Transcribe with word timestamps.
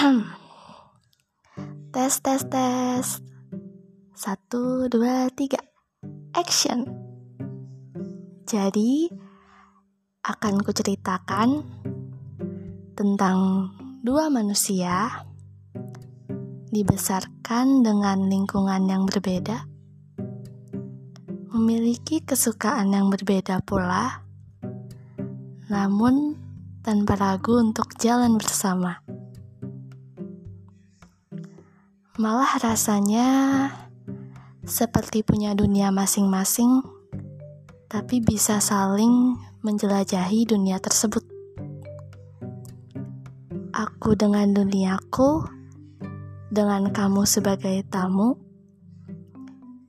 tes 1.92 2.14
tes 2.24 2.42
tes. 2.48 3.04
Satu 4.16 4.88
dua 4.88 5.28
tiga. 5.28 5.60
Action. 6.32 6.88
Jadi 8.48 9.12
akan 10.24 10.64
kuceritakan 10.64 11.48
tentang 12.96 13.68
dua 14.00 14.32
manusia 14.32 15.28
dibesarkan 16.72 17.84
dengan 17.84 18.24
lingkungan 18.24 18.88
yang 18.88 19.04
berbeda 19.04 19.68
memiliki 21.52 22.24
kesukaan 22.24 22.96
yang 22.96 23.12
berbeda 23.12 23.60
pula 23.68 24.24
namun 25.68 26.40
tanpa 26.80 27.20
ragu 27.20 27.60
untuk 27.60 27.92
jalan 28.00 28.40
bersama. 28.40 29.19
Malah 32.20 32.60
rasanya 32.60 33.28
seperti 34.60 35.24
punya 35.24 35.56
dunia 35.56 35.88
masing-masing, 35.88 36.84
tapi 37.88 38.20
bisa 38.20 38.60
saling 38.60 39.40
menjelajahi 39.64 40.44
dunia 40.44 40.76
tersebut. 40.84 41.24
Aku 43.72 44.12
dengan 44.20 44.52
duniaku, 44.52 45.48
dengan 46.52 46.92
kamu 46.92 47.24
sebagai 47.24 47.88
tamu, 47.88 48.36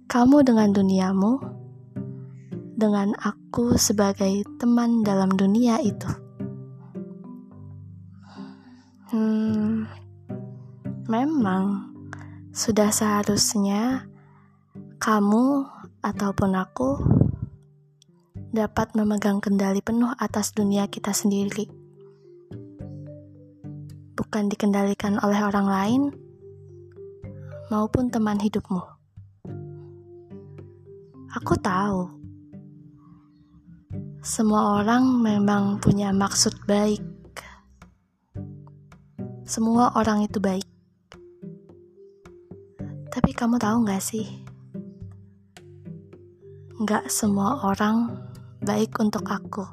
kamu 0.07 0.47
dengan 0.47 0.71
duniamu, 0.71 1.35
dengan 2.79 3.11
aku 3.19 3.75
sebagai 3.75 4.47
teman 4.55 5.03
dalam 5.03 5.35
dunia 5.35 5.83
itu. 5.83 6.07
Hmm, 9.11 9.83
memang 11.11 11.90
sudah 12.51 12.91
seharusnya 12.91 14.11
kamu 14.99 15.63
ataupun 16.03 16.51
aku 16.59 16.99
dapat 18.51 18.91
memegang 18.91 19.39
kendali 19.39 19.79
penuh 19.79 20.11
atas 20.19 20.51
dunia 20.51 20.91
kita 20.91 21.15
sendiri. 21.15 21.71
Bukan 24.19 24.51
dikendalikan 24.51 25.15
oleh 25.23 25.39
orang 25.47 25.67
lain 25.71 26.01
maupun 27.71 28.11
teman 28.11 28.35
hidupmu. 28.35 28.83
Aku 31.31 31.55
tahu 31.55 32.11
semua 34.19 34.83
orang 34.83 35.23
memang 35.23 35.79
punya 35.79 36.11
maksud 36.11 36.67
baik. 36.67 36.99
Semua 39.47 39.95
orang 39.95 40.27
itu 40.27 40.43
baik. 40.43 40.80
Tapi 43.11 43.35
kamu 43.35 43.59
tahu 43.59 43.83
gak 43.91 43.99
sih? 43.99 44.23
Gak 46.87 47.11
semua 47.11 47.59
orang 47.67 48.07
baik 48.63 48.95
untuk 49.03 49.27
aku. 49.27 49.67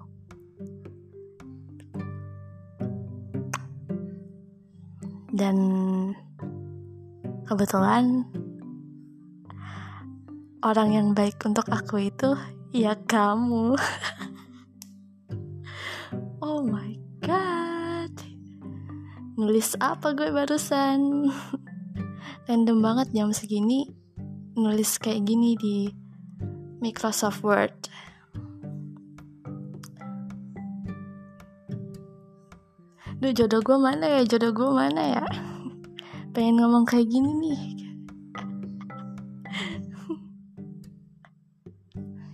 Dan 5.31 5.55
kebetulan 7.47 8.27
orang 10.67 10.91
yang 10.91 11.09
baik 11.15 11.39
untuk 11.47 11.71
aku 11.71 12.11
itu 12.11 12.35
ya 12.75 12.99
kamu. 13.07 13.79
oh 16.43 16.67
my 16.67 16.91
god. 17.23 18.11
Nulis 19.39 19.79
apa 19.79 20.11
gue 20.11 20.35
barusan? 20.35 21.31
random 22.49 22.81
banget 22.81 23.13
jam 23.13 23.29
segini 23.29 23.93
nulis 24.57 24.97
kayak 24.97 25.29
gini 25.29 25.53
di 25.61 25.93
Microsoft 26.81 27.45
Word. 27.45 27.77
Duh 33.21 33.37
jodoh 33.37 33.61
gue 33.61 33.77
mana 33.77 34.09
ya, 34.09 34.25
jodoh 34.25 34.55
gue 34.55 34.71
mana 34.71 35.19
ya 35.19 35.27
Pengen 36.39 36.63
ngomong 36.63 36.87
kayak 36.87 37.11
gini 37.11 37.35
nih 37.35 37.59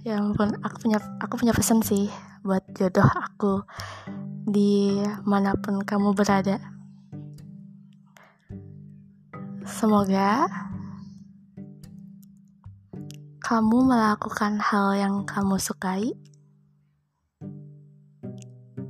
Ya 0.05 0.21
ampun, 0.21 0.53
aku 0.61 0.85
punya 0.85 1.01
aku 1.25 1.41
punya 1.41 1.57
pesan 1.57 1.81
sih 1.81 2.13
buat 2.45 2.61
jodoh 2.77 3.09
aku 3.09 3.65
di 4.45 5.01
mana 5.25 5.57
pun 5.57 5.81
kamu 5.81 6.13
berada. 6.13 6.74
Semoga 9.75 10.47
kamu 13.43 13.91
melakukan 13.91 14.63
hal 14.63 14.95
yang 14.95 15.27
kamu 15.27 15.59
sukai, 15.59 16.15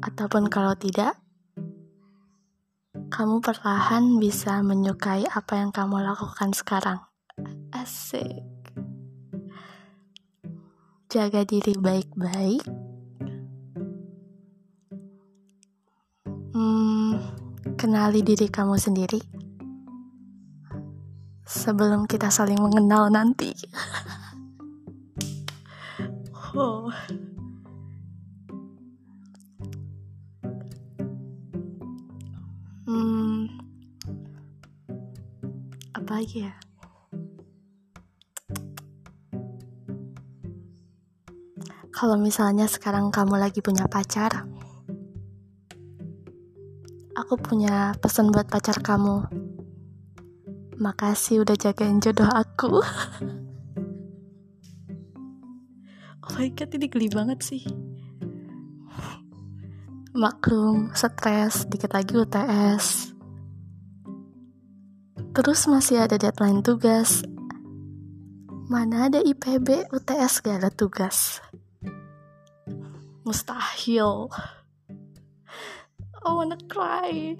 ataupun 0.04 0.52
kalau 0.52 0.76
tidak, 0.76 1.16
kamu 3.08 3.40
perlahan 3.40 4.20
bisa 4.20 4.60
menyukai 4.60 5.24
apa 5.24 5.56
yang 5.56 5.72
kamu 5.72 6.04
lakukan 6.04 6.52
sekarang. 6.52 7.00
Asik, 7.72 8.44
jaga 11.08 11.48
diri 11.48 11.72
baik-baik. 11.80 12.60
Hmm, 16.52 17.16
kenali 17.80 18.20
diri 18.20 18.52
kamu 18.52 18.76
sendiri 18.76 19.43
sebelum 21.44 22.08
kita 22.08 22.32
saling 22.32 22.56
mengenal 22.56 23.12
nanti. 23.12 23.52
oh. 26.56 26.88
Hmm, 32.84 33.48
apa 35.96 36.10
lagi 36.20 36.44
ya? 36.44 36.54
Kalau 41.94 42.20
misalnya 42.20 42.68
sekarang 42.68 43.08
kamu 43.08 43.40
lagi 43.40 43.64
punya 43.64 43.88
pacar, 43.88 44.44
aku 47.16 47.38
punya 47.40 47.96
pesan 48.02 48.28
buat 48.28 48.50
pacar 48.50 48.82
kamu 48.84 49.44
Makasih 50.74 51.46
udah 51.46 51.54
jagain 51.54 52.02
jodoh 52.02 52.26
aku. 52.26 52.78
oh 56.26 56.30
my 56.34 56.50
god, 56.50 56.74
ini 56.74 56.90
geli 56.90 57.06
banget 57.06 57.46
sih. 57.46 57.62
Maklum, 60.14 60.94
stres, 60.94 61.66
dikit 61.66 61.94
lagi 61.94 62.14
UTS. 62.14 63.14
Terus 65.34 65.66
masih 65.66 66.06
ada 66.06 66.14
deadline 66.14 66.62
tugas. 66.62 67.26
Mana 68.70 69.10
ada 69.10 69.18
IPB, 69.18 69.90
UTS 69.90 70.42
gak 70.42 70.62
ada 70.62 70.70
tugas. 70.70 71.42
Mustahil. 73.26 74.30
I 76.24 76.30
wanna 76.30 76.56
cry. 76.70 77.34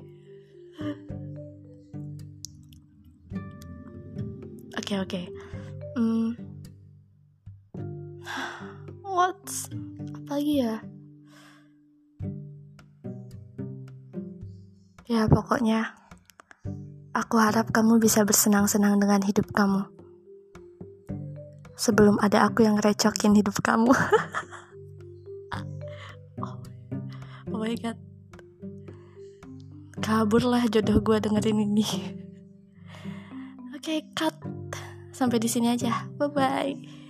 Oke. 4.92 5.08
Okay. 5.08 5.26
Hmm. 5.96 6.36
What's 9.00 9.72
apa 10.12 10.36
lagi 10.36 10.60
ya? 10.60 10.84
Ya 15.08 15.28
pokoknya 15.28 15.94
aku 17.14 17.36
harap 17.38 17.70
kamu 17.70 18.02
bisa 18.02 18.26
bersenang-senang 18.26 18.98
dengan 18.98 19.22
hidup 19.22 19.48
kamu. 19.54 19.86
Sebelum 21.78 22.18
ada 22.18 22.42
aku 22.44 22.66
yang 22.66 22.80
recokin 22.82 23.38
hidup 23.38 23.54
kamu. 23.62 23.94
oh, 26.42 26.56
oh 27.54 27.58
my 27.60 27.76
god. 27.78 28.00
Kaburlah 30.02 30.66
jodoh 30.68 31.00
gue 31.00 31.16
dengerin 31.22 31.64
ini. 31.64 31.86
Oke, 33.76 33.78
okay, 33.78 33.98
cut. 34.16 34.34
Sampai 35.14 35.38
di 35.38 35.46
sini 35.46 35.70
aja. 35.70 36.10
Bye 36.18 36.30
bye. 36.34 37.03